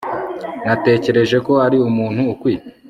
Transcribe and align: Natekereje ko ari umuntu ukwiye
Natekereje 0.65 1.37
ko 1.45 1.53
ari 1.65 1.77
umuntu 1.89 2.21
ukwiye 2.33 2.61